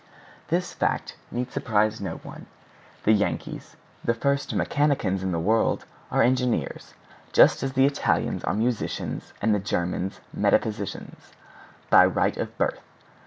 [0.47, 2.47] This fact need surprise no one.
[3.03, 9.31] The Yankees, the first mechanicians in the world, are engineers—just as the Italians are musicians
[9.43, 12.79] and the Germans metaphysicians—by right of birth.